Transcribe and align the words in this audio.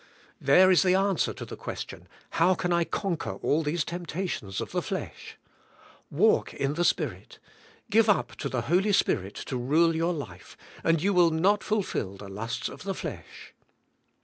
There 0.41 0.71
is 0.71 0.81
the 0.81 0.95
answer 0.95 1.31
to 1.31 1.45
the 1.45 1.55
question, 1.55 2.07
how 2.31 2.55
can 2.55 2.73
I 2.73 2.85
conquer 2.85 3.33
all 3.35 3.61
these 3.61 3.85
temptations 3.85 4.59
of 4.59 4.71
the 4.71 4.81
flesh? 4.81 5.37
Walk 6.09 6.55
in 6.55 6.73
the 6.73 6.83
Spirit. 6.83 7.37
Give 7.91 8.09
up 8.09 8.35
to 8.37 8.49
the 8.49 8.61
Holy 8.61 8.93
Spirit 8.93 9.35
to 9.45 9.57
rule 9.57 9.95
your 9.95 10.15
life, 10.15 10.57
and 10.83 11.03
you 11.03 11.13
will 11.13 11.29
not 11.29 11.63
fulfill 11.63 12.17
the 12.17 12.29
lusts 12.29 12.67
of 12.67 12.81
the 12.81 12.95
flesh. 12.95 13.53